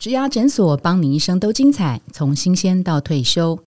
[0.00, 3.58] 植牙诊所帮你一生都精彩，从新鲜到退休。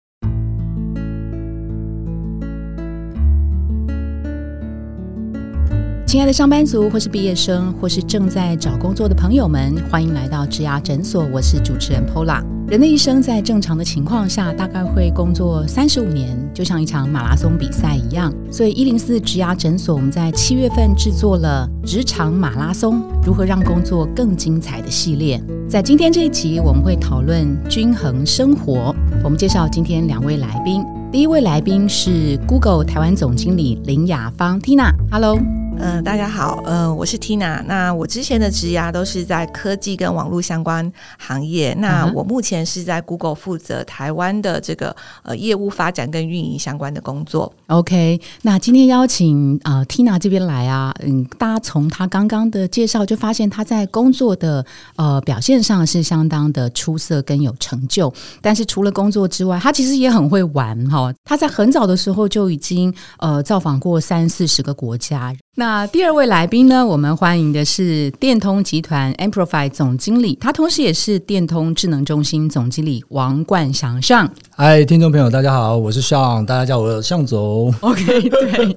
[6.08, 11.24] 亲爱的上班族，或是毕业生，或是正在找工作的朋友们，欢迎来到植牙诊所。
[11.32, 12.53] 我是主持人 Pola。
[12.66, 18.34] 人的一生在正常的情况下，大概会工作三十五年，就像一场马拉松比赛一样。
[18.50, 25.40] 所以一零四植牙诊所，我们在七月份制作了职场马拉松，如何让工作更精彩的系列。
[25.70, 28.96] 在今天这一集，我们会讨论均衡生活。
[29.24, 34.92] 我们介绍今天两位来宾，第一位来宾是 Google 台湾总经理林雅芳 Tina。
[35.12, 35.63] Hello。
[35.80, 37.62] 嗯，大家好，呃，我是 Tina。
[37.64, 41.74] 那我之前的职涯都是在科技跟网络相关行业。
[41.78, 47.52] 那我目前是在 Google 负责台湾的这个呃业务发展跟运营相关的工作。
[47.68, 54.66] OK，那今天邀请啊 Tina 这边来啊，嗯，大家从她刚刚的介绍就发现她在工作的
[54.96, 58.14] 呃表现上是相当的出色跟有成就。
[58.42, 61.14] 但是除了工作之外，她其实也很会玩哈。
[61.26, 65.36] 她在很早的时候就已经呃造访过三四十个国家。
[65.56, 66.84] 那第二位来宾呢？
[66.84, 74.28] 我们欢迎的是电通集团 Amplify 总经理，他同时也是电通智能中心总经理王冠祥上。
[74.56, 77.72] 嗨，听众朋友，大家好，我是向，大家叫我向总。
[77.82, 78.76] OK，对，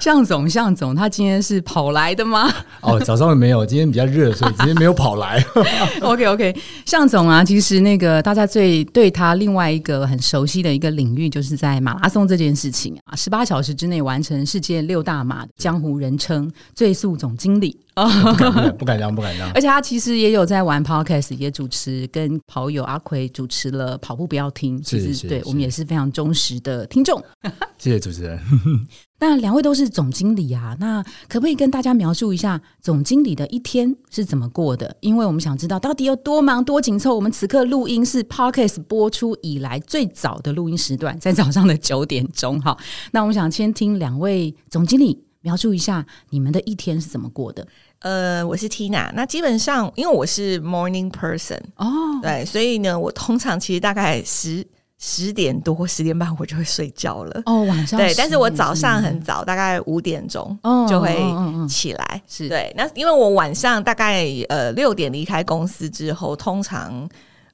[0.00, 2.50] 向总，向总，他今天是跑来的吗？
[2.80, 5.44] 哦，早上没有，今天比较热，所以今天没有跑来。
[6.00, 16.13] OK，OK，向总啊，其实那个大家最对他另外一个很熟悉的一个领域，就是在马拉松这件事情啊，十八小时之内完成世界六大马的江湖人。
[16.16, 18.06] 称最速总经理 啊，
[18.72, 19.48] 不敢当，不敢当。
[19.52, 24.82] 而且他其实也有在玩 podcast，也主持跟跑友阿奎主持了跑步不要听。
[24.82, 27.22] 其实对我们也是非常忠实的听众。
[27.78, 28.40] 谢谢主持人。
[29.20, 34.94] 那两位都是总经理啊，那可不可以跟大家描述一下总经理的一天是怎么过的？
[35.00, 37.14] 因为我们想知道到底有多忙多紧凑。
[37.14, 42.60] 我们此刻录音是 podcast 播出以来最早的录音时段，在早上的九点钟。
[42.60, 42.76] 哈，
[43.12, 45.22] 那我们想先听两位总经理。
[45.44, 47.66] 描述一下你们的一天是怎么过的？
[47.98, 49.12] 呃，我是 Tina。
[49.14, 51.86] 那基本上，因为我是 morning person 哦，
[52.22, 54.66] 对，所以呢，我通常其实大概十
[54.98, 57.42] 十点多、十点半我就会睡觉了。
[57.44, 61.14] 哦，晚上对，但是我早上很早，大概五点钟就会
[61.68, 62.22] 起来。
[62.26, 67.06] 是对，那因为我晚上大概呃六点离开公司之后，通常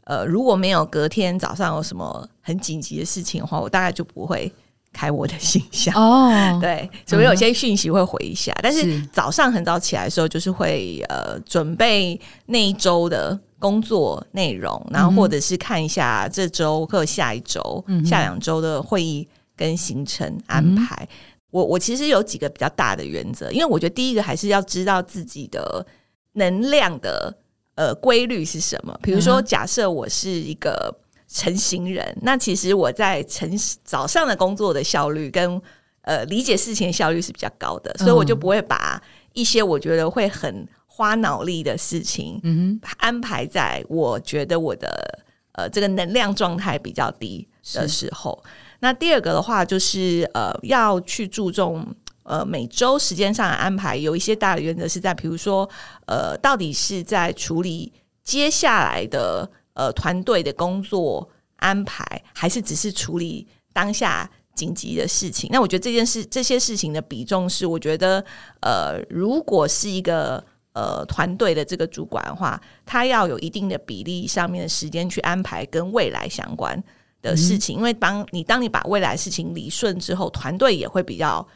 [0.04, 4.52] 呃如果没有隔天早上有什么很紧急的事情的话，我大概就不会。
[4.92, 6.30] 开我的信箱哦，
[6.60, 21.08] 对，所以有些讯息会回一下，但是早上很早起来的时候，就是会呃准备那一周的工作内容，然后或者是看一下这周或下一周、下两周的会议跟行程安排。
[21.50, 25.86] 我我其实有几个比较大的原则，因为我觉得第一个还是要知道自己的
[26.32, 27.34] 能量的
[27.74, 28.98] 呃规律是什么。
[29.02, 30.94] 比如说，假设我是一个。
[31.32, 35.62] 成型人，那其实我在晨早上的工作的效率跟
[36.02, 39.00] 呃理解事情的效率是比较高的，所以我就不会把
[39.32, 48.42] 一些我觉得会很花脑力的事情，嗯，安排在我觉得我的呃这个能量状态比较低的时候。
[48.80, 51.86] 那第二个的话，就是呃要去注重
[52.24, 55.70] 呃每周时间上的安排，有一些大的原则是在，比如说
[56.08, 57.92] 呃到底是在处理
[58.24, 59.48] 接下来的。
[59.80, 61.26] 呃，团队的工作
[61.56, 62.04] 安排
[62.34, 65.48] 还是只是处理当下紧急的事情？
[65.50, 68.22] 那我觉得这件事、这些事情的比重是，我觉得
[68.60, 76.84] 呃，如果是一个呃团队的这个主管的话，他要有一定的比例上面的时间去安排跟未来相关
[77.22, 81.48] 的事情，因为当你当你把未来事情理顺之后，团队也会比较。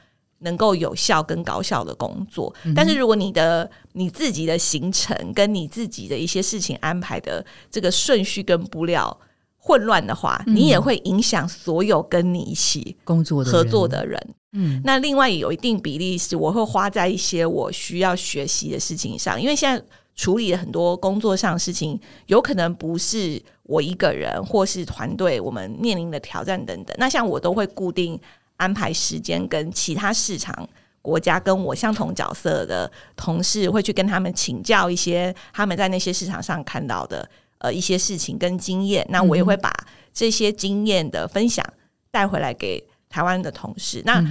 [0.45, 9.19] 能够有效跟高效的工作，但是如果你的你自己的行程跟你自己的一些事情安排的这个顺序跟布料
[9.57, 14.21] 混乱的话，你也会影响所有跟你一起工作合作的人。
[14.53, 19.83] 嗯，那另外有一定比例是我会花在一些我需要学习的事情上，因为现在
[20.15, 26.95] 处理了很多工作上的事情，有可能不是我一个人或是团队我们面临的挑战等等。
[26.99, 28.21] 那像我都会固定。
[28.57, 30.69] 安排时间跟其他市场
[31.03, 37.29] 国家跟我相同角色的同事，会去跟他们请教一些他们在那些市场上看到的
[37.59, 39.07] 呃一些事情跟经验。
[39.11, 39.71] 那我也会把
[40.13, 41.65] 这些经验的分享
[42.11, 44.03] 带回来给台湾的同事。
[44.05, 44.25] 那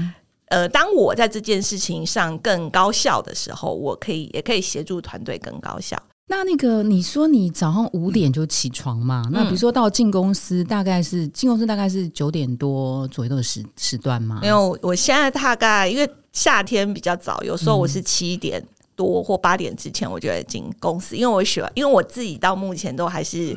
[0.48, 5.98] 呃，当我在这件事情上更高效的时候，我可以也可以协助团队更高效。
[6.28, 9.24] 那那个，你说你早上五点就起床嘛？
[9.32, 14.40] 那比如说到进公司，大概是进公司大概是九点多左右的时时段吗？
[14.42, 18.64] 没有，我现在大概因为夏天比较早，有时候我是七点
[18.96, 23.56] 多或八点之前，我就会进公司，因为我喜欢，因为我自己到目前都还是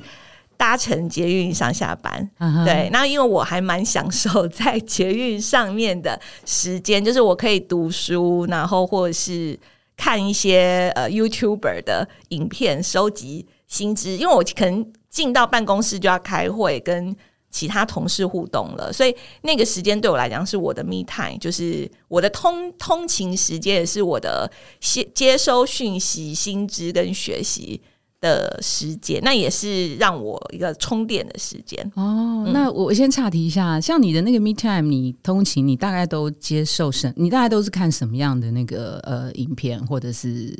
[0.56, 2.28] 搭乘捷运上下班。
[2.64, 9.58] 对，那因为我还蛮享受在捷运上面的时间，就是我可以读书，然后或者是
[9.96, 17.16] 看一些呃 YouTuber 的影片，收集薪资，因为我可能进到办公室就要开会跟。
[17.48, 27.80] 其他同事互动了，所以那个时间对我来讲是我的 me time，就是我的通通勤时间，也是我的接接收讯息、薪资跟学习
[28.20, 29.20] 的时间。
[29.22, 31.92] 那也是让我一个充电的时间。
[31.94, 37.12] 哦，那我先岔题一下，像你的那个 me time，你通勤，你大概都接受什？
[37.16, 40.56] 你大概都是看什么样的那个呃影片，或者是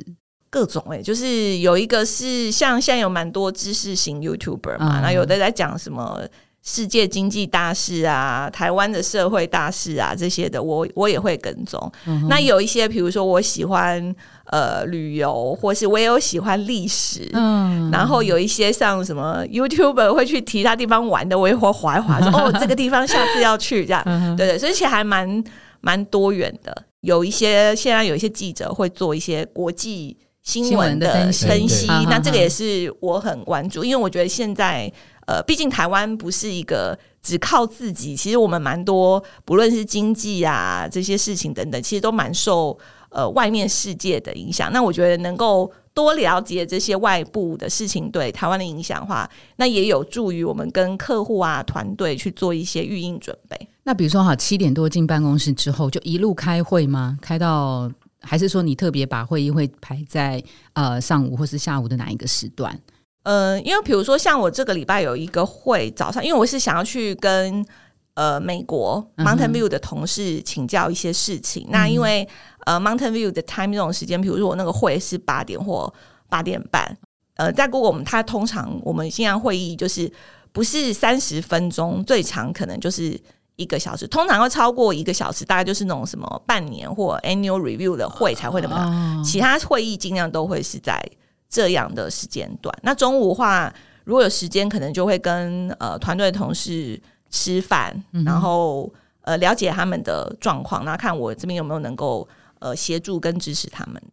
[0.49, 0.83] 各种？
[0.89, 6.21] 哎，就是有一个是像现在有蛮多知识型 YouTuber 嘛，那有的在讲什么。
[6.63, 11.79] 世界经济大事啊，台湾的社会大事啊，这些的我我也会跟踪。
[12.27, 14.13] 那有一些，比如说我喜欢
[14.47, 17.29] 呃旅游，或是我也有喜欢历史。
[17.33, 24.03] 嗯，然后有一些像什么 YouTuber 会去其他地方玩的，我也会划一划，说 哦这个地方下次要去这样。
[24.35, 25.43] 对对，所以其实还蛮
[25.81, 26.83] 蛮多元的。
[27.01, 34.91] 有一些现在有一些记者会做一些国际新闻的分析，那这个也是我很关注，因为我觉得现在。
[35.27, 44.71] 呃，毕竟台湾不是一个只靠自己，其实我们蛮多，不论是经济啊这些事情等等，其实都蛮受呃外面世界的影响。
[44.71, 53.67] 那我觉得能够多了解这些外部的事情对台湾的影响的话，那也有助于我们跟客户啊团队去做一些预应准备。
[53.83, 57.17] 那比如说哈，七点多进办公室之后，就一路开会吗？
[57.21, 57.89] 开到
[58.21, 60.43] 还是说你特别把会议会排在
[60.73, 62.77] 呃上午或是下午的哪一个时段？
[63.23, 67.65] 呃，因为比如说像我这个礼拜有一个会早上，因为我是想要去跟
[68.13, 71.67] 呃美国 Mountain View 的同事请教一些事情。
[71.69, 72.27] 那因为
[72.67, 75.91] 呃 Mountain View 的 time 这种时间，比如说我那个会是八点或
[76.27, 76.97] 八点半，
[77.37, 80.11] 呃，在 Google 我们它通常我们线上会议就是
[80.51, 83.17] 不是三十分钟，最长可能就是
[83.55, 91.01] 一个小时，通常会超过一个小时，大概就是那种什么半年或 Annual Review 的会才会那么长，其他会议尽量都会是在。
[91.49, 93.73] 这样的时间段，那中午话
[94.03, 98.91] 如果有时间，可能就会跟呃团队同事吃饭，然后
[99.21, 102.27] 呃了解他们的状况，那看我这边有没有能够
[102.59, 104.11] 呃协助跟支持他们的。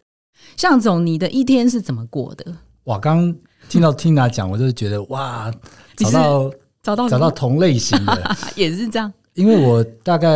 [0.56, 2.44] 向总，你的一天是怎么过的？
[2.85, 3.35] 哇，刚
[3.69, 5.52] 听到 Tina 讲，我就觉得哇，
[5.96, 6.50] 找到
[6.82, 9.12] 找到找到同类型的， 也是这样。
[9.35, 10.29] 因为我大概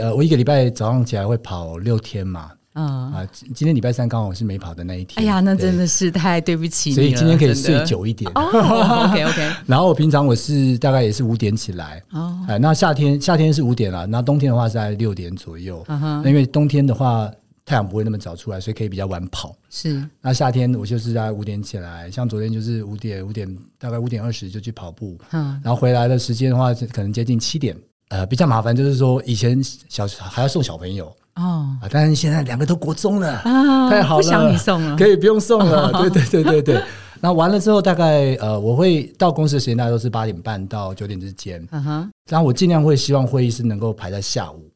[0.00, 2.50] 呃，我一个礼拜早上起来会跑六天嘛。
[2.78, 5.24] 嗯啊，今天礼拜三刚好是没跑的那一天。
[5.24, 8.30] 哎呀，那真的是太对不起所以今天可以睡久一点。
[8.32, 9.52] OK OK。
[9.66, 12.02] 然后我平常我是大概也是五点起来。
[12.12, 12.38] 哦。
[12.46, 15.82] 哎，那夏天夏天是五点了，那冬天的话是在六点左右。
[16.24, 17.30] 因为冬天的话
[17.66, 19.54] 太阳不会那么早出来，所以可以比较晚跑。
[19.68, 20.02] 是。
[20.22, 25.18] 那夏天我就是在五点起来，像昨天就是五点五点大概五点二十就去跑步。
[25.32, 25.60] 嗯。
[25.62, 27.76] 然后回来的时间的话，可能接近七点。
[28.08, 31.06] 呃，比较麻烦就是说以前小还要送小朋友。
[31.34, 31.84] 哦，啊！
[31.90, 35.92] 但是现在两个都国中了，啊，太好了，不想你送了，可以不用送了。
[36.00, 36.82] 对对对对对。
[37.20, 41.66] 那完了之后，大概呃，我会到公司的时间大概都是八点半到九点之间。
[41.72, 42.10] 嗯哼。
[42.30, 44.70] 然后我尽量会希望会议是能够排在下午，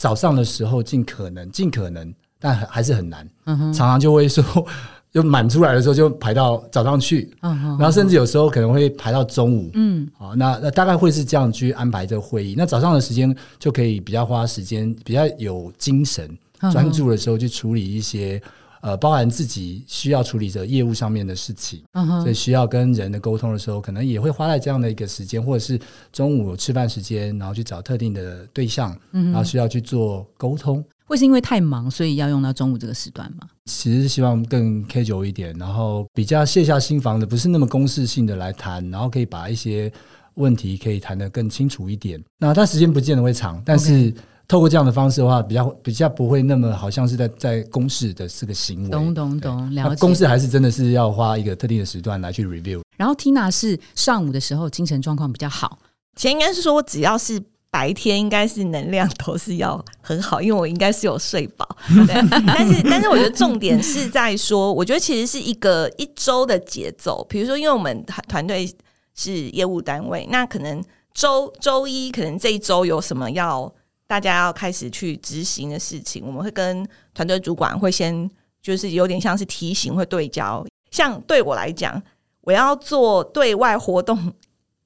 [0.00, 3.28] 早上的时候尽可能尽可能，但还是很难。
[3.44, 3.72] 嗯。
[3.72, 4.42] 常常就会说。
[5.12, 9.68] 就满出来的时候就排到早上去，然后甚至有时候可能会排到中午。
[9.74, 12.54] 嗯，好，那那大概会是这样去安排这个会议。
[12.56, 16.30] 那早上的时间就可以比较花时间，比较有精神、
[16.70, 18.40] 专注的时候去处理一些
[18.82, 21.82] 呃，包含自己需要处理的业务上面的事情。
[21.94, 25.76] 嗯所以需要跟人的沟通的时候，可能也会花在这样的一个时间，或者是
[26.12, 30.84] 中午吃饭时间，然后去找特定的对象，然后需要去做沟通。
[31.10, 33.48] 会是因为太忙，所以要用到中午这个时段吗？
[33.64, 39.92] 其实是希望更 K 久一点，然后比较卸下心防的，不是那么公式性的来谈，然后可以把一些
[40.34, 42.22] 问题可以谈得更清楚一点。
[42.38, 44.14] 那它时间不见得会长，但是
[44.46, 48.90] 透过这样的方式的话，比较比较不会那么好像是在在公示的这个行为。
[48.90, 49.96] 懂懂懂，了解。
[49.96, 52.82] 公式还是真的是要花一个特定的时段来去 review。
[52.96, 55.80] 然后 Tina 是上午的时候精神状况比较好，
[56.14, 57.42] 其实应该是说我只要是。
[57.70, 61.68] 白天应该是能量都是要很好，因为我应该是有睡饱。
[62.46, 67.24] 但是，但是我觉得重点是在说，我觉得其实是一个一周的节奏。
[67.30, 68.68] 比如说，因为我们团队
[69.14, 70.82] 是业务单位，那可能
[71.14, 73.72] 周周一可能这一周有什么要
[74.08, 76.84] 大家要开始去执行的事情，我们会跟
[77.14, 78.28] 团队主管会先
[78.60, 80.66] 就是有点像是提醒，会对焦。
[80.90, 82.02] 像对我来讲，
[82.40, 84.32] 我要做对外活动。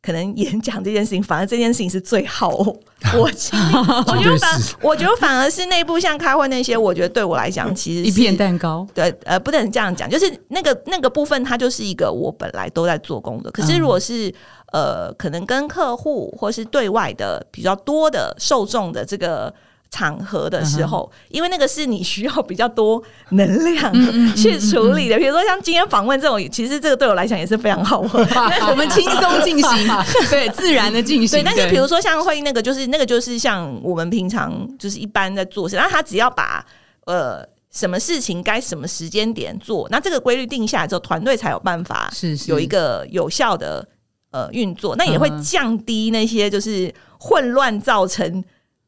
[0.04, 2.76] 可能演讲这件事情，反而这件事情是最好 我。
[3.14, 8.86] 我觉得反，我觉得反而是内部像开会那些，我觉得对我来讲，其实一片蛋糕。
[8.92, 13.50] 对，呃，不能这样讲，就是那个那个部分，它就是一个我本来都在做工的。
[13.50, 14.34] 可是如果是
[14.72, 19.52] 呃，可能跟客户或是对外的比较多的受众的这个。
[19.94, 23.92] 场合的时候，因为那个是你需要比较多能量
[24.34, 25.16] 去处理的。
[25.16, 29.88] 比如说像今天访问这种，其实这个对我来讲也是非常好，我们轻松进行，
[30.28, 31.38] 对，自然的进行。
[31.38, 36.66] 对，但是比如说像会那个，就是那个就是像我们平常就是一般在做事，然后他只要把
[37.06, 43.86] 呃什么事情该什么时间点做，那这个规律定下来之后，团队才有办法是有一个有效的
[44.32, 48.42] 呃运作，那也会降低那些就是混乱造成。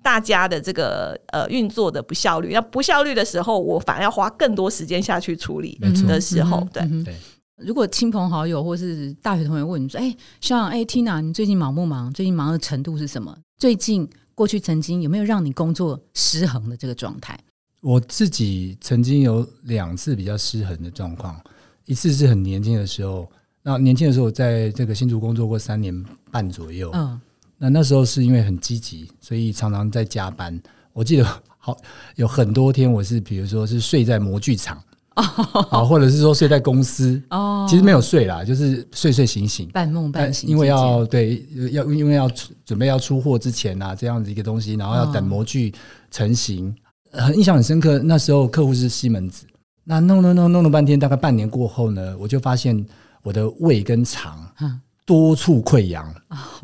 [0.07, 7.13] 大家的这个呃运作的不效率，那不效率的时候，我反而要花更多时间下去处理的时候，对对。
[7.57, 12.13] 如果亲朋好友或是大学同学问你说：“哎，像哎，Tina，你最近忙不忙？
[12.13, 13.37] 最近忙的程度是什么？
[13.59, 17.37] 最近过去曾经有没有让你工作失衡的这个状态？”
[17.83, 21.41] 我自己曾经有两次比较失衡的状况，
[21.87, 23.29] 一次是很年轻的时候，
[23.65, 25.93] 那年轻的时候在这个新竹工作过三年
[26.31, 27.21] 半左右，嗯。
[27.59, 30.59] 那那时候是因为很积极，所以常常在加班。
[30.93, 31.27] 我记得
[31.59, 31.77] 好
[32.15, 34.83] 有很多天，我是比如说是睡在模具厂
[35.15, 40.49] 啊，或者是说睡在公司哦，其实没有睡啦，就是睡睡醒醒，半梦半醒。
[40.49, 42.31] 因为要对要因为要
[42.65, 45.75] 准备要出货之前啊，这样子一个东西，然后要等模具
[46.11, 46.75] 成型。
[47.13, 49.47] 很印象很深刻，那时候客户是西门子，
[49.85, 52.85] 那弄弄弄弄了半天，大概半年过后呢，我就发现
[53.23, 54.39] 我的胃跟肠。
[55.07, 56.15] 多处溃疡，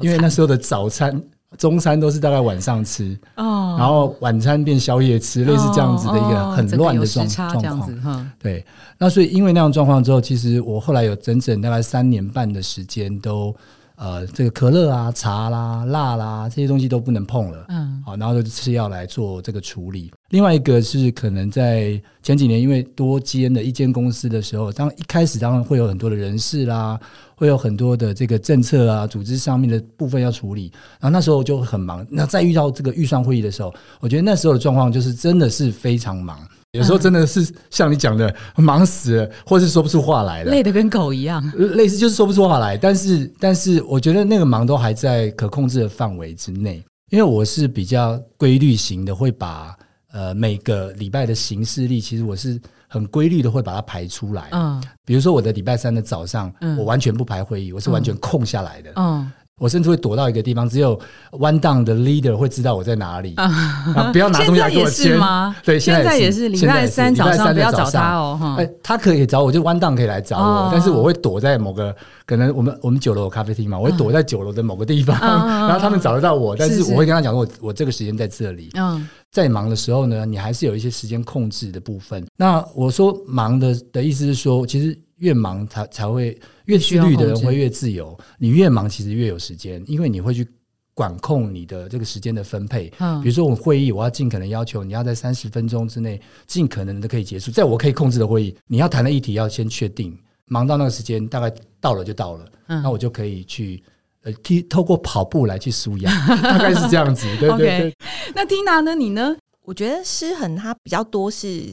[0.00, 1.18] 因为那时候的早餐、
[1.56, 8.30] 中餐都是大概晚上吃，哦，然后晚餐变宵夜吃，类似这样子的一个很乱的状状况。
[8.38, 8.62] 对，
[8.98, 13.54] 那所以因为那样状况之后，其实我后来有整整大概三年半的时间都。
[13.94, 17.66] 呃，这个可乐啊、茶啦、辣啦这些东西都不能碰了。
[17.68, 20.10] 嗯，好，然后就吃药来做这个处理。
[20.32, 26.98] 另外一个是可能在前几年，因为多间的一间公司的时候，当一开始当然会有很多的人事啦，
[27.36, 30.72] 会有很多的这个政策啊、组织上面的部分要处理。
[30.98, 32.06] 然后那时候就很忙。
[32.08, 36.38] 那再遇到这个预算会议的时候，我觉得那时候的状况就是真的是非常忙。
[36.70, 41.46] 有时候真的是像你讲的，忙死了，或是说不出话来了，累得跟狗一样，
[41.76, 42.74] 类似就是说不出话来。
[42.74, 49.76] 但是，但是我觉得那个忙都还在可控制的范围之内，因为我是比较规律型的，会把
[50.12, 54.48] 呃每个礼拜的行事历，其实我是很规律的会把它排出来。
[54.52, 58.92] 嗯，比如说我的礼拜三的早上，我完全不排会议，我是完全空下来的。
[58.96, 59.30] 嗯。
[59.60, 60.98] 我甚至会躲到一个地方，只有
[61.32, 63.34] one down 的 leader 会知道我在哪里。
[63.36, 65.54] 啊，不要拿东西来给我签吗？
[65.62, 68.56] 对，现在也是礼拜三早上不要找他哦。
[68.58, 71.94] 哎，他可以找我，就 one down 可以来找我，但是我会躲在某个
[72.26, 75.16] 可能我们我们九楼咖啡厅嘛，我会躲在九楼的某个地方，
[75.68, 78.70] 然后他们找得到我，但是我会跟他讲说，我我这个时间在这里。
[78.74, 82.26] 嗯，在忙的时候呢，你还是有一些时间控制的部分。
[82.36, 84.98] 那我说忙的的意思是说，其实。
[85.18, 88.18] 越忙才才会越自律的人会越自由。
[88.38, 90.46] 你越忙，其实越有时间，因为你会去
[90.94, 92.92] 管控你的这个时间的分配。
[92.98, 100.16] 嗯，比如说我会议，我要尽可能要求你要在三十分钟之内尽可能的可以结束，在我可以控制的会议，你要谈的议题要先确定，
[100.46, 103.82] 忙到那个时间大概到了就到了，那我就可以去
[104.22, 106.10] 呃，透透过跑步来去舒压，
[106.42, 107.26] 大概是这样子。
[107.38, 107.58] 对对
[107.90, 107.94] 对。
[108.34, 108.94] 那 Tina 呢？
[108.94, 109.36] 你呢？
[109.64, 111.72] 我觉得失衡它比较多是。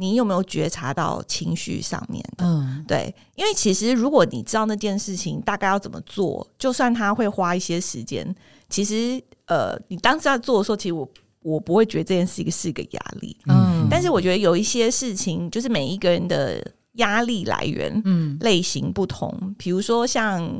[0.00, 2.46] 你有没有觉察到情绪上面的？
[2.46, 8.34] 嗯，对，因为其实如果你知道那件事情大概要怎么做，就算他会花一些时间，
[8.70, 11.06] 其实呃，你当时在做的时候，其实我
[11.42, 13.36] 我不会觉得这件事情是一个压力。
[13.46, 19.54] 嗯，但是我觉得有一些事情，就是每一个人的压力来源，嗯，类型不同。
[19.58, 20.50] 比如说像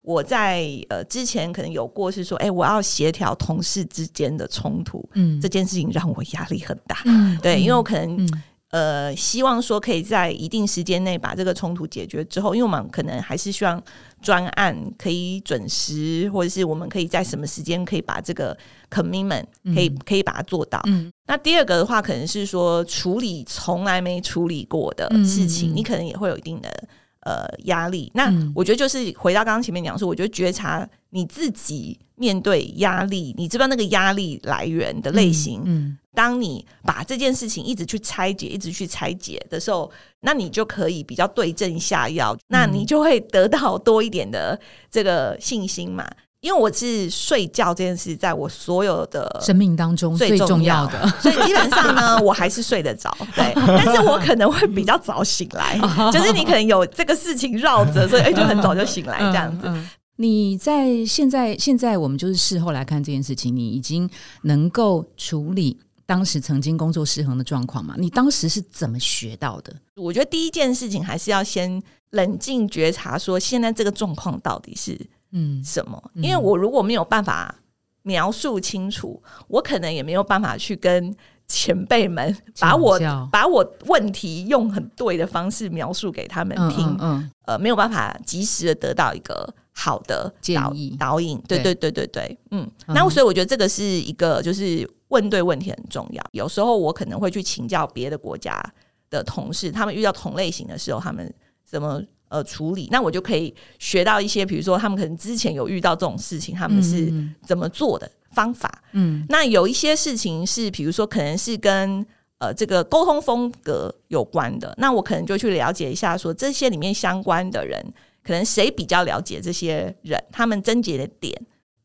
[0.00, 7.02] 我在呃之前可能有过是说，哎，我要协调同事之间的冲突，嗯，这件事情让我压力很大。
[7.04, 8.26] 嗯，对，因为我可能。
[8.70, 13.80] 呃，希望说可以在一定时间内把这个冲突解决之后，因为我们可能还是希望
[14.20, 18.56] 专案可以准时，或者是我们可以在什么时间可以把这个
[18.90, 19.44] commitment
[19.74, 20.80] 可以可以把它做到。
[20.86, 21.12] 嗯。
[21.28, 26.88] 那第二个的话，可能是说处理从来没处理过的事情，你可能也会有一定的
[27.26, 28.10] 呃压力。
[28.14, 35.98] 那我觉得就是回到刚刚前面讲说，我觉得觉察你自己面对压力，你知道那个压力来源的类型，嗯。
[36.14, 39.90] 当你把这件事情一直去拆解、一直去拆解的时候，
[40.20, 44.58] 那你就可以比较对症下药，那你就会得到多一点的
[44.90, 46.08] 这个信心嘛。
[46.40, 53.10] 因为我是睡觉这件事，在我所有的生命当中最重要的， 所以基本上呢，我还是睡得着。
[53.34, 55.78] 对，但是我可能会 比较早醒来，
[56.12, 59.72] 就是你可能有这个事情绕着，所以哎，就很早就醒来这样子。
[60.18, 64.08] 你在现在现在我们就是事后来看这件事情，你已经
[64.42, 67.94] 能够处理当时曾经工作失衡的状况吗？
[67.98, 69.74] 你当时是怎么学到的？
[69.96, 74.98] 我觉得第一件事情还是要先冷静觉察，说现在这个状况到底是
[75.32, 75.62] 嗯。
[75.64, 76.10] 什么？
[76.14, 77.54] 因为我如果没有办法
[78.02, 81.14] 描述清楚，我可能也没有办法去跟。
[81.48, 82.98] 前辈们把我
[83.30, 90.96] 把我问题用很对的方式描述给他们听，嗯，呃，没有办法及时的得到一个好的建议。
[90.98, 91.62] 导引，对。
[91.62, 96.20] 对对对对，嗯，那所以我觉得这个是一个就是问对问题很重要。
[96.32, 98.60] 有时候我可能会去请教别的国家
[99.08, 101.32] 的同事，他们遇到同类型的时候，他们
[101.64, 107.12] 怎么呃处理，那我就可以学到一些，比如说他们可能之前有遇到这种事情，他们是
[107.46, 108.10] 怎么做的。
[108.32, 112.04] 方法，嗯，那有一些事情是，比如说，可能是跟
[112.36, 117.82] 呃这个沟通风格有关的，那我可能就去了解一下，说这些里面相关的人，
[118.22, 121.34] 可能谁比较了解这些人，他们症结的点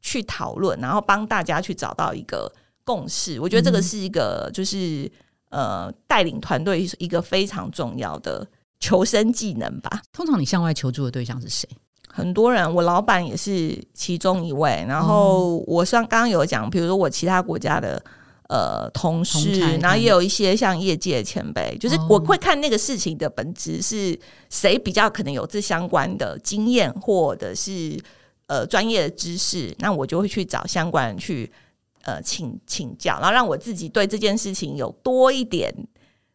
[0.01, 2.51] 去讨论，然后帮大家去找到一个
[2.83, 3.39] 共识。
[3.39, 5.09] 我觉得这个是一个，就是
[5.51, 8.45] 呃带领团队一个非常重要的
[8.81, 10.01] 求生技能吧。
[10.11, 11.65] 通常你向外求助的对象是谁？
[12.13, 14.83] 很多人，我老板也是其中一位。
[14.85, 18.03] 然后我像刚刚有讲，比如说我其他国家的
[18.49, 24.19] 呃同事，然后也有一些像业界的前辈，就是我会看那个事情的本质是
[24.49, 27.97] 谁比较可能有这相关的经验或者是
[28.47, 31.49] 呃专业的知识，那我就会去找相关人去
[32.01, 35.73] 呃请请教，然后让我自己对这件事情有多一点。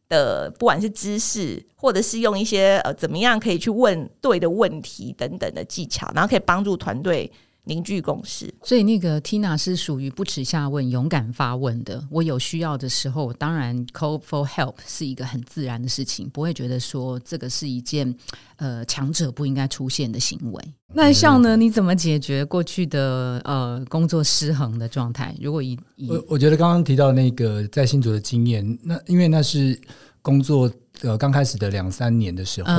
[0.09, 7.31] 的不管是知识，或者是用一些呃怎么样可以去问对的问题等等的技巧，然后可以帮助团队
[7.67, 8.53] 凝聚共识。
[8.65, 12.03] 所以那个 Tina 是属于不耻下问、勇敢发问的。
[12.11, 18.13] 我有需要的时候，当然 call for help 是一个很自然的事情，不会觉得说这个是一件
[18.57, 20.75] 呃强者不应该出现的行为。
[20.95, 25.35] 那像呢，你怎么解决过去的呃工作失衡的状态？
[25.41, 29.79] 如果以我我觉得刚刚提到那个在新竹的经验，那因为那是
[30.23, 30.71] 工作
[31.03, 32.71] 呃刚开始的两三年的时候，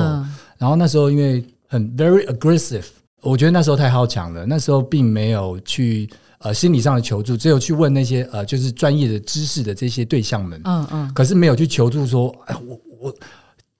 [0.56, 2.86] 然后那时候因为很 very aggressive，
[3.28, 4.46] 我觉得那时候太好强了。
[4.46, 6.08] 那时候并没有去
[6.38, 13.14] 呃心理上的求助，只有去问那些呃就是专业的知识的这些对象们，嗯嗯，可是没有去求助说，哎我我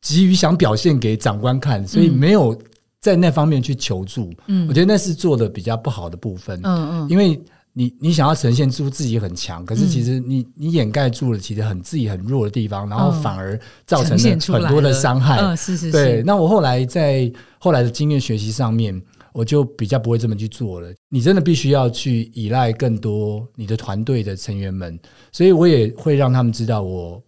[0.01, 2.57] 急于想表现给长官看，所以没有。
[3.01, 7.41] 在那方面去求助，嗯，我觉得那是做的比较不好的部分，嗯嗯，因为
[7.73, 16.25] 你你想要呈现出自己很强，可是其实你你掩盖住了其实很自己很弱的地方，然后反而造成了很多的伤害，嗯，是是，对。
[16.27, 19.01] 那我后来在后来的经验学习上面，
[19.33, 20.93] 我就比较不会这么去做了。
[21.09, 24.99] 你真的必须要去依赖更多你的团队的成员们，
[25.33, 27.23] 所以我也会让他们知道我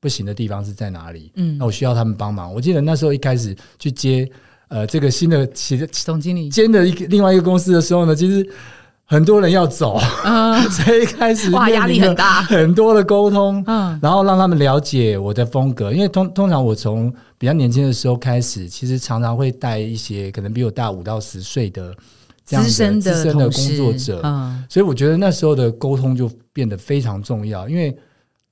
[0.00, 2.52] 不行的地方是在哪里，嗯，那我需要他们帮忙。
[2.52, 4.30] 我记得那时候一开始去接。
[4.68, 8.44] 呃，这个新的企总经理兼的一个另外一个公司的时候呢，其实
[9.06, 9.98] 很多人要走，
[10.70, 21.94] 所以开始哇压力很大，很多的沟通，嗯，然后让他们了解我的风格，因为通通常我从比较年轻的时候开始，其实常常会带一些可能比我大五到十岁的
[22.44, 22.74] 这样的资
[23.22, 27.96] 深的工作者，嗯，所以我觉得那时候的沟通就变得非常重要，因为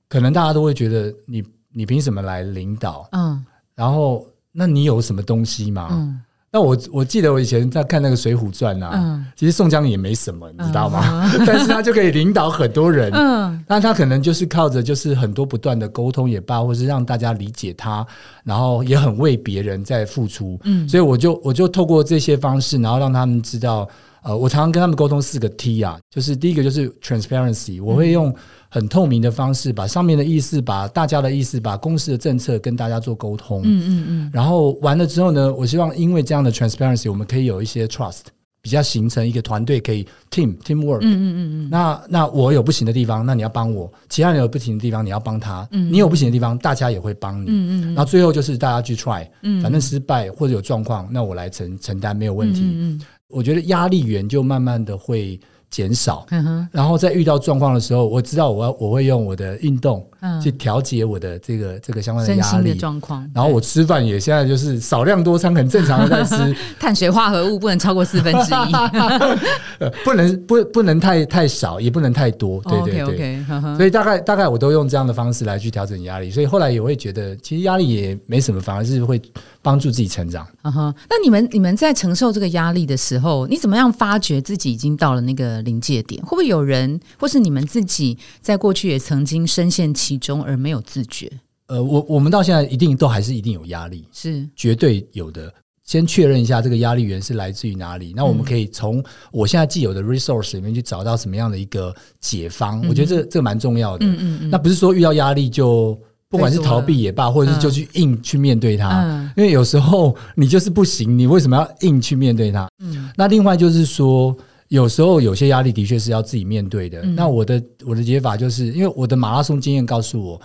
[0.07, 4.25] 可能大家都会觉得你你凭什么来领导，嗯，然后。
[4.57, 5.89] 那你有什么东西吗？
[5.91, 6.17] 嗯，
[6.55, 11.29] 那我我记得我以前在看那个《水浒传》啊，嗯，其实宋江也没什么，你知道吗？
[11.45, 18.07] 但是他就可以领导很多人，嗯，那他可能就是靠着就是很多不断的沟通也罢，或是让大家理解他，
[18.45, 23.85] 然后也很为别人在付出，嗯，所以我就我就透过这些方式，然后让他们知道，
[24.25, 28.33] 呃，我常常跟他们沟通四个 T 啊，就是第一个就是 transparency，我会用。
[28.67, 33.61] 很透明的方式，把上面的意思、把大家的意思、把公司的政策跟大家做沟通。
[33.63, 34.31] 嗯嗯嗯。
[34.33, 38.23] 然后完了之后呢，我希望因为这样的 transparency，我们可以有一些 trust，
[38.61, 40.97] 比较形成一个团队可以 team teamwork。
[40.97, 41.69] 嗯嗯嗯嗯。
[41.71, 45.65] 那那我有不行的地方，那你要帮我；其他人有不行的地方，你要帮他。
[45.71, 45.89] 嗯。
[45.89, 47.45] 你有不行的地方，大家也会帮你。
[47.47, 47.95] 嗯嗯。
[47.95, 49.25] 然后最后就是大家去 try。
[49.43, 49.61] 嗯。
[49.61, 52.59] 反正失败或者有状况，那我来承承担没有问题。
[52.61, 53.01] 嗯嗯。
[53.29, 55.39] 我觉得压力源就慢慢的会。
[55.71, 56.25] 减少，
[56.71, 60.07] 然后在遇到状况的时候，我知道我要我会用我的运动
[60.41, 63.27] 去调节我的这个这个相关的压力状况。
[63.33, 66.55] 然后我吃饭也现在就是少量多餐，很正常的在吃。
[66.79, 72.61] 碳水化合物不能超过四分之一， 不能不不能太太少，也不能太多。
[72.63, 76.29] 对对对，所以大概大概我都用这样的方式来去调整压力。
[76.29, 79.21] 所以后来也会觉得，其实压力也没什么，反而是会
[79.61, 80.45] 帮助自己成长。
[80.61, 85.55] 啊哈，那你们你们在承受这个压力的时候，你怎么样发觉自己已经到了那个？
[85.65, 91.31] 临界点会不会有人，或是你们自己在过去也曾经深陷其中而没有自觉？
[91.67, 95.51] 呃，我我们到现在一定都还是一定有压力，是绝对有的。
[95.83, 98.11] 先确认一下这个压力源是来自于哪里。
[98.15, 102.83] 那我们可以从我现在既有的 resource 里面去找到什么样的一个解方。
[102.89, 104.03] 我觉得这这个蛮重要的。
[104.03, 104.49] 嗯嗯嗯。
[104.49, 105.95] 那不是说遇到压力就
[106.27, 109.31] 不管是逃避也罢，或者是就去硬去面对它。
[109.37, 112.67] 因为有时候你就是不行，你为什么要硬去面对它？
[112.79, 113.11] 嗯。
[113.15, 114.35] 那另外就是说，
[114.75, 117.01] 有时候有些压力的确是要自己面对的。
[117.01, 120.41] 那我的我的解法就是，因为我的马拉松经验告诉我。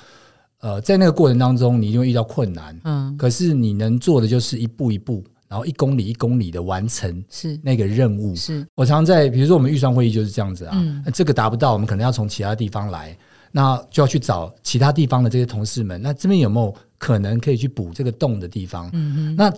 [0.63, 8.37] 呃，在那个过程当中，你一定会遇到困难，嗯，可是你能做的就是一步一步，然后一公里一公里的完成是那个任务。
[8.37, 10.77] 是我常在，比如说我们预算会议就是这样子啊，
[11.15, 13.17] 这个达不到，我们可能要从其他地方来，
[13.51, 18.91] 那就要去找其他地方的这些同事们，那这边有没有可能可以去补这个洞的地方？
[18.93, 19.51] 嗯嗯，那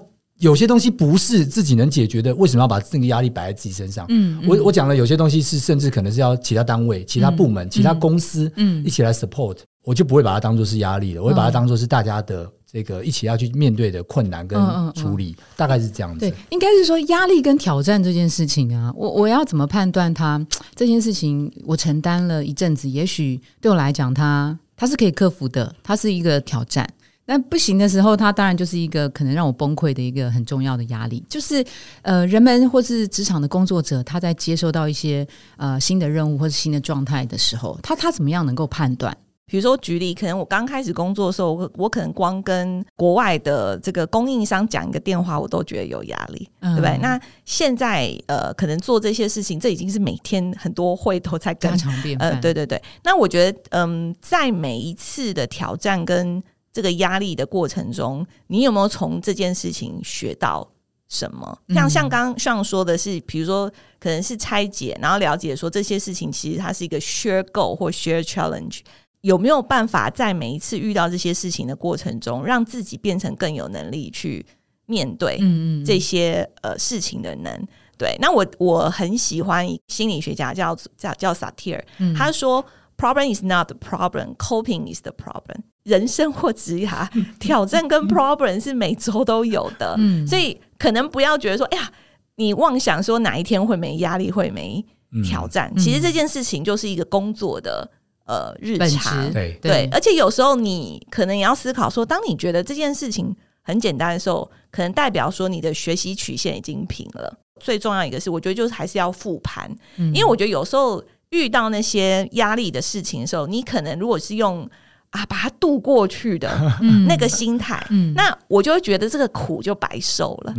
[0.42, 4.04] 有些东西不是自己能解决的，为什么要把这个压力摆在自己身上？
[4.08, 9.58] 嗯，我我讲了，有些东西是甚至可能是要其他单位、其他部门、其他公司，嗯，一起来 support。
[9.84, 14.60] 我就不会把它当做是压力了，我会把它当做是大家的这个一起要去面对的困难跟
[14.94, 16.18] 处理，大概是这样子。
[16.18, 21.48] 对，应该是说压力跟挑战这件事情啊，我我要怎么判断它这件事情？
[21.64, 26.88] 我承担了一阵子，也许对我来讲，它它是可以克服的，它是一个挑战。
[27.32, 31.24] 但不行的时候，它当然就是一个可能让我崩溃的一个很重要的压力。
[31.30, 31.64] 就是
[32.02, 39.16] 呃，人们或是职场的工作者，他在接收到一些呃新的任务或是新的状态的时候，他他怎么样能够判断？
[39.46, 46.98] 比如说，举例，可能我刚开始工作的时候，我我可能光跟国外的这个供应商讲一个电话，我都觉得有压力，对不对？
[46.98, 51.70] 那现在呃，可能做这些事情，这已经是每天很多会都在跟，
[52.18, 52.80] 呃，对对对。
[53.04, 56.42] 那我觉得，嗯，在每一次的挑战跟
[56.72, 60.66] 这个压力的过程中，你有没有从这件事情学到
[61.08, 61.58] 什么？
[61.68, 68.80] 像像刚上说的是，比如说可能是拆解，然后了解说这些事情其实它是一个 share goal 或 share challenge。
[69.20, 74.44] 有没有办法在每一次遇到这些事情的过程中，让自己变成更有能力去
[74.86, 75.38] 面对
[75.86, 77.68] 这些呃事情的能？
[77.96, 81.84] 对，那我我很喜欢心理学家叫叫叫萨提尔，
[82.16, 82.64] 他说
[82.96, 91.92] ：“Problem is not the problem, coping is the problem。”人生或职涯 挑战跟 problem 是每周都有的，所以可能不要觉得说，哎呀，
[92.36, 94.84] 你妄想说哪一天会没压力，会没
[95.24, 95.72] 挑战。
[95.76, 97.90] 其实这件事情就是一个工作的。
[98.24, 99.30] 呃，日常。
[99.32, 99.58] 对。
[99.60, 107.36] 对，而且有时候你可能也要思考说，当你觉得这件事情很简单的时候，可能代表说你的学习曲线已经平了。
[107.58, 114.70] 最重要一个是，我觉得就是还是要复盘，因为我觉得有时候遇到那些压力的事情的时候，你可能如果是用
[115.12, 116.50] 啊把它渡过去的
[117.08, 117.82] 那个心态，
[118.14, 120.52] 那我就会觉得这个苦就白受了。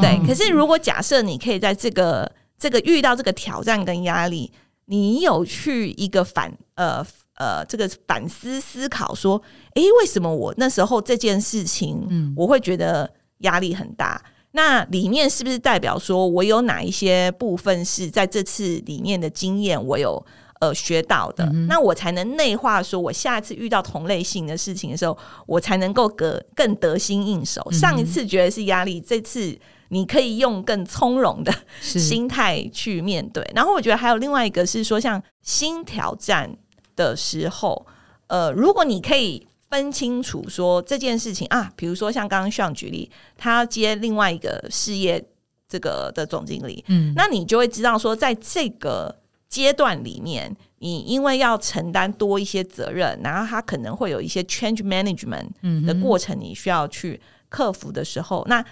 [0.00, 4.50] 对，可是如果假设你可以在这个这个遇到这个挑战跟压力。
[4.88, 9.42] 你有去一个反呃呃这个反思思考说，
[9.74, 14.22] 诶，为什么我那时候这件事情，嗯，我会觉得压力很大？
[14.52, 20.24] 那里面是不是代表说我有哪一些部分是在这次里面的经验，我有
[20.60, 21.44] 呃学到的？
[21.68, 25.16] 那我才能内化，说我下次遇到同类型的事情的时候，
[25.46, 27.66] 我才能够更更得心应手。
[27.72, 29.58] 上一次觉得是压力，这次。
[29.90, 36.50] 你可以用更从容的心态去面对，然后我觉得还有另外一个是说，像新挑战
[36.96, 37.86] 的时候，
[38.26, 45.24] 呃，如果你可以分清楚说这件事情啊，比如说像刚刚像举例，他接另外一个事业
[45.68, 49.14] 这个的总经理，嗯，那你就会知道说，在这个
[49.56, 55.48] 阶段里面，你因为要承担多一些责任，然后他可能会有一些 change management
[55.86, 58.62] 的过程，你需要去克服的时候，那。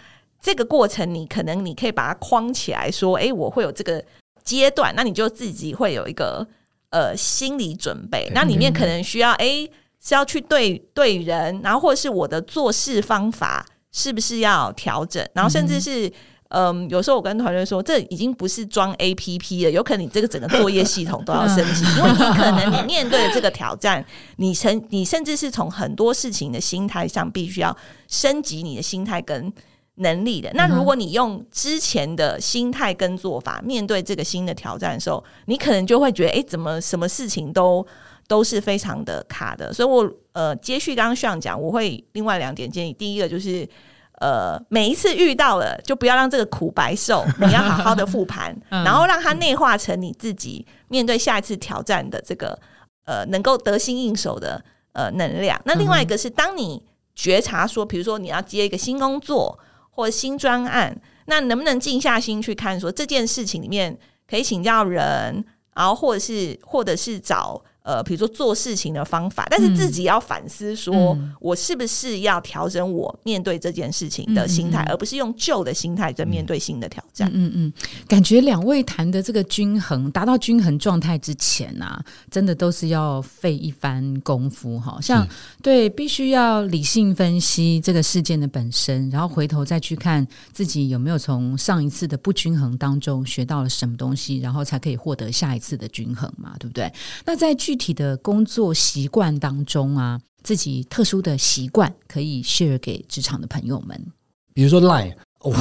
[0.47, 4.05] 这个过程，你可能你可以把它框起来，说：“哎，我会有这个
[4.43, 6.47] 阶段。”那你就自己会有一个
[6.91, 8.31] 呃心理准备。
[8.35, 9.67] 那里面可能需要，哎，
[10.05, 15.27] 是要去对对人，然后或者是我的做事方法是不是要调整？
[15.33, 16.13] 然后甚至是，
[16.49, 24.05] 嗯，有时候我跟团队说，这已经不是装 A P P 了，有可能你这个整个作业系统都要升级，因为你可能你面对的这个挑战，
[24.37, 27.77] 你甚你甚至是从很多事情的心态上，必须要
[28.09, 29.53] 升级你的心态跟。
[29.99, 37.87] 能力的那，如果你用之前的心态跟做法面对这个新的挑战的时候，你可能就会觉得，哎，怎么什么事情都
[38.27, 39.73] 都是非常的卡的。
[39.73, 42.93] 所以，我呃，接续刚刚徐讲，我会另外两点建议。
[42.93, 43.65] 第一个就是，
[44.21, 52.59] 呃，每一次遇到了，就不要让这个苦白受，你要好好的复盘， 然后让它内化成你自己面对下一次挑战的这个
[53.05, 55.61] 呃能够得心应手的呃能量。
[55.65, 56.83] 那另外一个是，当你
[57.15, 59.59] 觉察说，比如说你要接一个新工作。
[59.97, 62.81] 或新专案，那能不能静下心去看？
[62.81, 63.97] 说这件事情里面
[64.29, 77.31] 可以请教人，然后或者是或者是找呃，比如说做事情的方法，但是自己要反思，说我是不是要调整我面对这件事情的心态，而不是用旧的心态在面对新的挑战。
[77.35, 77.73] 嗯嗯，
[78.09, 84.99] 感觉两位谈的这个均衡，达到均衡状态之前啊，真的都是要费一番功夫哈。
[85.03, 85.29] 像
[85.63, 96.91] 对，必须要理性分析这个事件的本身，然后回头再去看自己有没有从上一次的不均衡当中学到了什么东西，然后才可以获得下一次的均衡嘛，对不对？
[97.27, 104.01] 那在具体的工作习惯当中啊，自己特殊的习惯可以 share 给职场的朋友们。
[104.53, 105.15] 比如说 Line，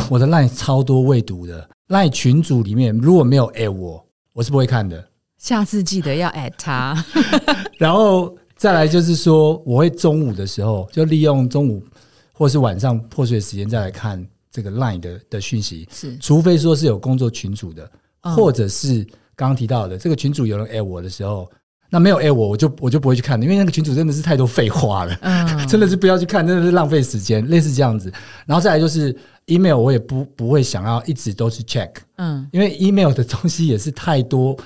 [0.09, 5.07] 我的 Line 超多未读的 Line 群组里面如果没有 at 我，我是不会看的。
[5.37, 7.03] 下次记得要 at 他。
[7.77, 11.83] 然后再来就是说，我会中午的时候就利用中午
[12.31, 15.87] 或是晚上破碎的时间再来看这个 Line 的的讯息。
[15.91, 19.03] 是，除非说是有工作群组的，或者是
[19.35, 21.49] 刚刚提到的这个群组有人 at 我的时候。
[21.93, 25.15] 那没有 A，我我就我就不会去看，因为那个群主真的是太多废话了，
[25.69, 28.11] 真的是不要去看，真的是浪费时间，类似这样子。
[28.47, 34.57] 然后再来就是 email，我也不不会想要一直都去 check，嗯，因为 email 的东西也是太多。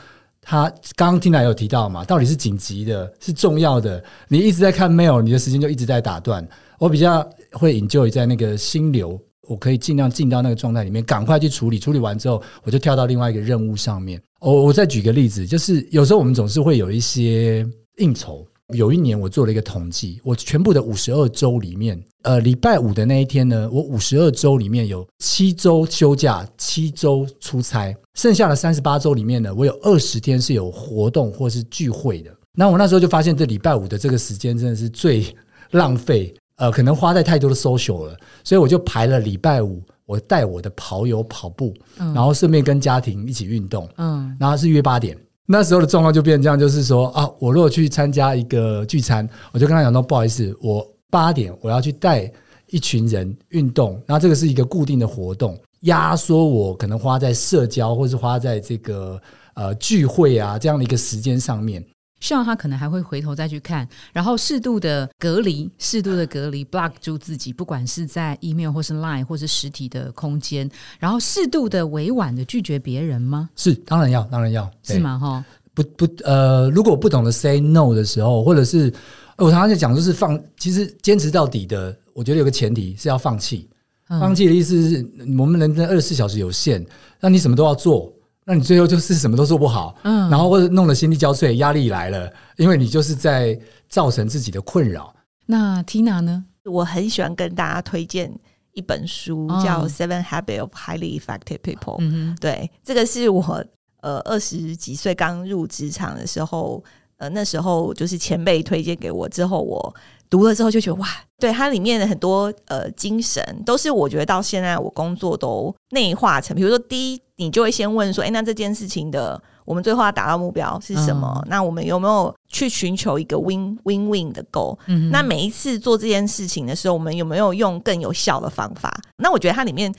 [0.41, 6.47] 他刚刚听来有提到嘛，到底是紧急的，是重要的，你一直在看 mail，你的时间就一直在打断。
[6.79, 9.19] 我比较会 enjoy 在那个心流。
[9.47, 11.79] 我可以尽量进到那个状态里面，赶快去处理。
[11.79, 14.21] 处理完之后，我就跳到另外一个任务上面。
[14.39, 17.65] 我我再举个例子，就是有时候我们总是会有一些
[17.97, 18.45] 应酬。
[18.73, 32.29] 有一年我做了一个统计，我全部的五十二周里面，呃，礼拜五的那一天呢，我五十二周里面有七周休假，七周出差，剩下的三十八周里面呢，我有二十天是有活动或是聚会的。
[32.53, 35.25] 那我那时候就发现，这礼拜五的这个时间真的是最
[35.71, 36.35] 浪费。
[36.57, 45.15] 呃，可能花在太多的 social 了，所以我就排了礼拜五，我带我的跑友跑步，然后顺便跟家庭一起运动，嗯，然后是约八点，
[45.45, 52.31] 那时候的状况就变成这样，就是说啊，我如果去参加一个聚餐，我就跟他讲说，不好意思，我八点我要去带
[52.69, 59.21] 一群人运动，那这个是一个固定的活动，压缩我可能花在社交或是花在这个
[59.53, 61.85] 呃聚会啊这样的一个时间上面。
[62.19, 73.49] 希望他可能还会回头再去看，然后适度的隔离，适度的隔离，block 住自己，不管是在 email 或是 line 或是实体的空间，然后适度的委婉的拒绝别人吗？
[73.55, 75.19] 是，当然要，当然要，是吗？
[75.19, 78.91] 哈，不不，呃，如果不懂得 say no 的时候，或者是
[79.37, 83.69] 我常常在讲，就是放，其实坚持到底的，我觉得有个前提是要放弃。
[84.09, 85.05] 放弃的意思是
[85.37, 86.83] 我们人生二十四小时有限，
[87.19, 88.11] 那你什么都要做。
[88.49, 95.13] 那你最后就是什么都做不好，嗯，然后或者弄得心力交瘁，压力来了，因为你就是在造成自己的困扰。
[95.45, 96.45] 那 Tina 呢？
[96.63, 98.33] 我很喜欢跟大家推荐
[98.71, 101.77] 一本书，叫《Seven Habits of Highly Effective People》。
[101.99, 103.65] 嗯对，这个是我
[103.99, 106.81] 呃二十几岁刚入职场的时候，
[107.17, 109.93] 呃那时候就是前辈推荐给我，之后我。
[110.29, 111.07] 读了之后就觉得哇，
[111.39, 116.55] 对它里面的很多呃精神，都是我觉得到现在我工作都内化成。
[116.55, 121.41] 比如说，第一，你就会先问说，哎，那这件事情的我们最后要达到目标是什么？
[121.47, 124.77] 那我们有没有去寻求一个 win win win 的 goal？
[125.11, 128.93] 那每一次做这件事情的时候，我们有没有用更有效的方法？
[129.17, 129.93] 那我觉得它里面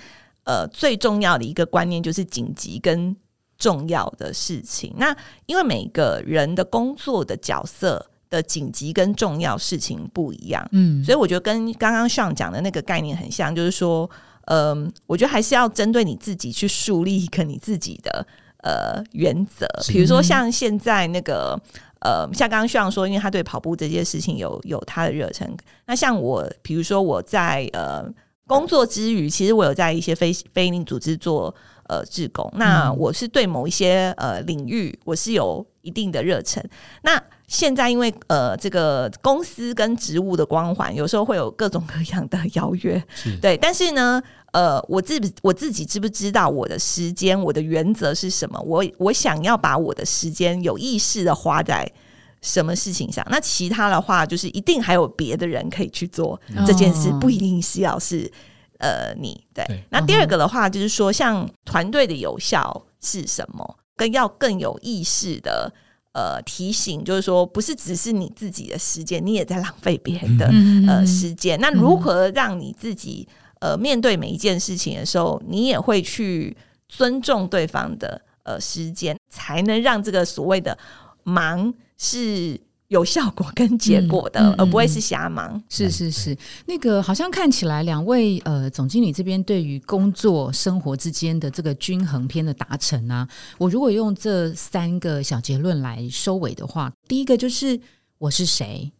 [0.44, 3.16] 呃最重要的一个观念就是紧急跟
[3.56, 4.92] 重要的事情。
[4.98, 8.10] 那因为每个人的工作的角色。
[8.30, 14.08] 的紧急跟重要事情不一样，嗯，所以我觉得跟刚刚上讲的那个概念很像，就是说，
[14.46, 18.26] 嗯，我觉得还是要针对你自己去树立一个你自己的
[18.62, 21.58] 呃原则，比如说像现在那个
[22.00, 25.50] 呃，像刚刚上说，因为他对跑步这件事情有有他的热忱，
[25.86, 28.04] 那像我，比如说我在呃
[28.46, 31.54] 工作之余，其实我有在一些非非营利组织做
[31.88, 36.62] 呃志工，那我是对某一些呃领域，我是有一定的热忱，
[37.02, 37.22] 那。
[37.48, 43.02] 现在因为呃，这个公司跟职务的光环，有时候会有各种各样的 邀约，
[43.40, 43.56] 对。
[43.56, 48.60] 但是呢，呃，我自我自己知不知道我的时间，我的原则是什么？
[48.60, 51.90] 我我想要把我的时间有意识的花在
[52.42, 53.26] 什么事情上？
[53.30, 58.30] 那其他的话，就是一定还有别的人可以去做这件事，不一定是要是
[58.76, 59.64] 呃你对。
[59.88, 63.78] 那第二个的话，就是说，像团队的有效是什么？
[63.96, 65.72] 跟要更有意识的。
[66.18, 70.50] 呃，提醒就是说，不是只是你自己的时间，你也在浪费别人的
[70.88, 71.56] 呃时间。
[71.60, 73.28] 那如何让你自己
[73.60, 76.56] 呃面对每一件事情的时候，你也会去
[76.88, 80.76] 尊重对方的呃时间，才能让这个所谓的
[81.22, 85.62] 忙是有效果跟结果的，而不会是瞎忙。
[85.68, 97.78] 是是是，那个好像看起来两位呃总经理这边对于工作生活之间的这个均衡篇的达成啊，我如果用这三个小结论来收尾的话，第一个就是
[98.18, 98.90] 我是谁。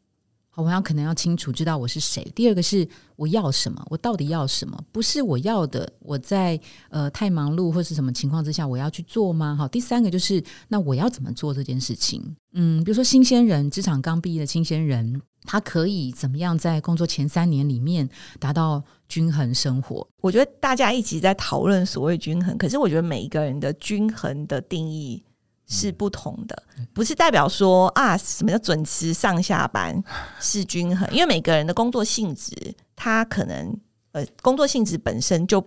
[0.63, 2.23] 我要可能要清楚知道我是谁。
[2.35, 4.83] 第二个是我要什么，我到底要什么？
[4.91, 6.59] 不是我要的，我在
[6.91, 9.55] 呃太忙碌或是什么情况之下我要去做吗？
[9.57, 12.37] 好，第三个就是那我要怎么做这件事情？
[12.53, 18.09] 嗯，比如说新鲜人，职场刚毕业的新鲜人，他可以怎么样在工作前三年里面
[18.41, 20.07] 达到均衡生活？
[20.21, 25.23] 我觉得大家一直在讨论所谓均衡，可是我觉得每一个人的均衡的定义。
[25.71, 26.63] 是不同的，
[26.95, 30.03] 不是代表说啊，什么叫准时上下班
[30.41, 31.07] 是均衡？
[31.13, 32.55] 因为每个人的工作性质，
[32.97, 33.79] 他可能
[34.13, 35.63] 呃，工作性质本身就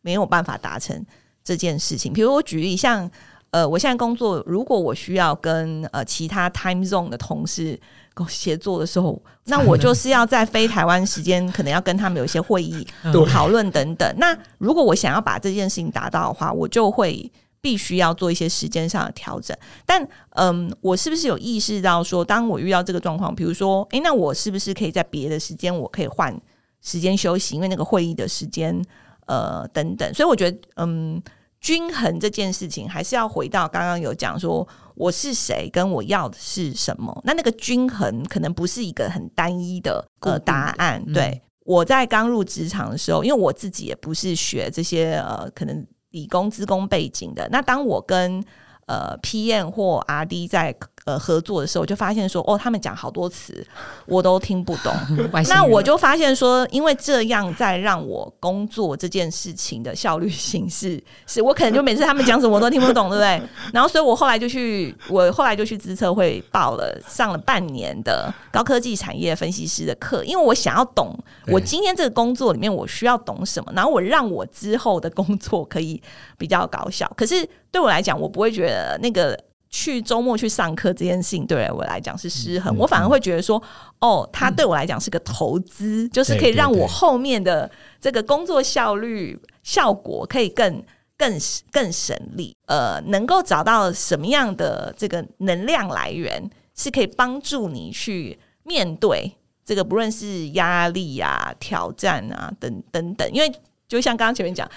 [0.00, 1.04] 没有办法达成
[1.44, 2.14] 这件事情。
[2.14, 3.08] 比如我举例，像
[3.50, 7.78] 呃，我现在工作，如果我需要跟呃其他 time zone 的同事
[8.26, 12.86] 协作的时候， 那我就是要在非台湾时间，可能要跟他们有一些会议
[13.28, 14.14] 讨论等等。
[14.16, 17.30] 那如果我想要把这件事情达到的话，我就会。
[17.62, 26.36] 必须要做一些时间上的调整，但嗯，我是不是有意识到说，当我遇到这个状况，比如说，诶，那我是不是可以在别的时间，我可以换
[26.80, 28.84] 时间休息，因为那个会议的时间，
[29.26, 30.12] 呃，等等。
[30.12, 31.22] 所以我觉得，嗯，
[31.60, 37.16] 均衡这件事情还是要回到刚刚有讲说，我是谁，跟我要的是什么。
[37.24, 41.00] 那那个均衡可能不是一个很单一的呃答案。
[41.12, 45.86] 对我在刚入职场的时候，因为我自己也不是学这些呃，可能。
[46.12, 48.42] 理工、资工背景的，那当我跟
[48.86, 50.74] 呃 PM 或 RD 在。
[51.04, 53.66] 呃，合作的时候就发现说，哦，他们讲好多词，
[54.06, 54.94] 我都听不懂。
[55.50, 63.42] 那我就发现说，因为这样在让我工作这件事情的效率形式，是我可能就每次他们讲什么我都听不懂，对不对？
[63.72, 71.12] 然后，所以我后来就去，我后来就去资策会报了上了半年的高科技产业分析师的课，因为我想要懂
[71.48, 76.00] 我今天这个工作里面我需要懂什么，然后我让我之后的工作可以
[76.38, 77.12] 比较高效。
[77.16, 79.36] 可是对我来讲，我不会觉得那个。
[79.74, 83.56] 去周末去上课这件事情对我来讲是失衡，我反而会觉得说，
[84.00, 90.84] 哦，它对我来讲是个投资，就是可以让我后面的这个工作效率效果可以更
[91.16, 91.38] 更
[91.70, 92.54] 更省力。
[92.66, 99.32] 呃，能够找到什么样的这个能量来源，是可以帮助你去面对
[99.64, 103.26] 这个不论是压力啊、挑战啊等等等。
[103.32, 103.50] 因为
[103.88, 104.70] 就像刚刚前面讲。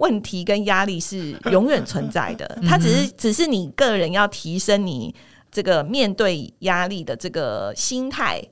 [0.00, 5.14] 问题跟压力是永远存在的， 它只是只是你个人要提升你
[5.50, 8.42] 这个面对压力的这个心态。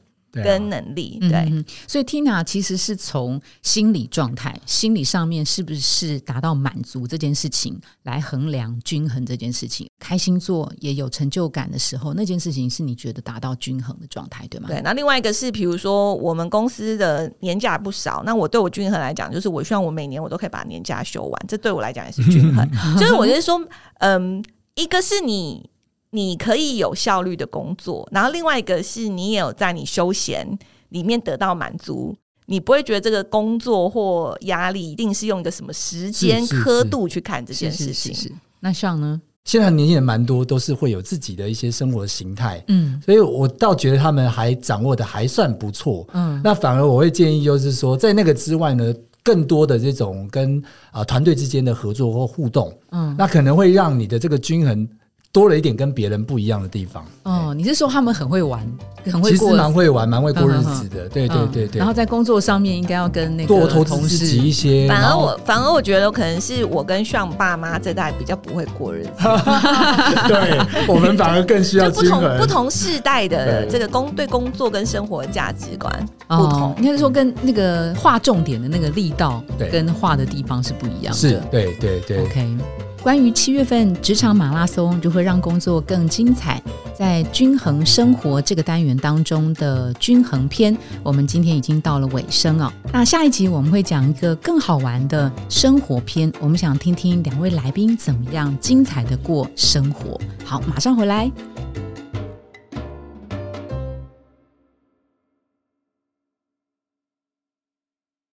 [0.42, 9.88] 跟能力对，所以 Tina 其实是从心理状态、心理上面是不是达到满足这件事情来衡量均衡这件事情。
[9.98, 14.68] 开心做也有成就感的时候，那件事情是你觉得达到均衡的状态，对吗？
[14.68, 14.80] 对。
[14.82, 22.68] 那另外一个是，比如说我们公司的年假不少，那我对我均衡来讲，就是我希望我每年我都可以把年假休完，这对我来讲也是均衡。
[22.98, 23.60] 就是我就是说，
[23.98, 24.42] 嗯，
[24.74, 25.68] 一个是你。
[26.10, 32.16] 你可以有效率的工作，然后另外一个是你也有在你休闲里面得到满足，
[32.46, 38.14] 你不会觉得这个工作或压力一定是用一个什么时间刻度去看这件事情。
[38.14, 39.20] 是那像呢？
[39.44, 54.88] 现在年轻人蛮多，都是会有自己的一些生活形态，嗯，所以我倒觉得他们还掌握的还算不错，嗯，那反而我会建议就是说，在那个之外呢，更多的这种跟啊团队之间的合作或互动，嗯，那可能会让你的这个均衡。
[55.30, 57.04] 多了一点跟别人不一样的地方。
[57.24, 58.66] 哦，你是说他们很会玩，
[59.04, 61.08] 很会其实蛮会玩，蛮会过日子的。
[61.10, 61.78] 对对对对。
[61.78, 64.88] 然后在工作上面应该要跟那个多投资自己一些。
[64.88, 69.10] 反而我反而我觉得可能是我跟炫爸妈这代比较不会过日子。
[70.26, 75.92] 对，我们反而更需要不同不同世代的这个工对工作跟生活价值观
[76.26, 76.74] 不同。
[76.78, 81.18] 应该是说跟那个划重点的那个力道跟画的地方是不一样的。
[81.18, 82.24] 是，对对对。
[82.24, 82.56] OK。
[83.02, 86.60] 关于七月份职场马拉松如何让工作更精彩，
[86.92, 92.70] 在均衡生活这个单元当中的均衡篇，我们今天已经到了尾声哦。
[92.92, 100.20] 那下一集我们会讲一个更好玩的生活篇，我们想听听两位来宾怎么样精彩的过生活。
[100.44, 101.30] 好，马上回来。